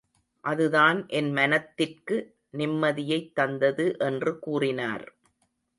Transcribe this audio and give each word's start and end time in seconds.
அதுதான் 0.43 1.07
என் 1.09 1.31
மனத்திற்கு 1.31 2.17
நிம்மதியைத் 2.57 3.35
தந்தது 3.35 3.95
என்று 3.99 4.39
கூறினார். 4.39 5.05